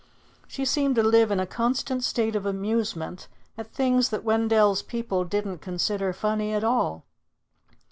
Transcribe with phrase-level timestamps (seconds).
[0.47, 5.23] She seemed to live in a constant state of amusement at things that Wendell's people
[5.25, 7.05] didn't consider funny at all.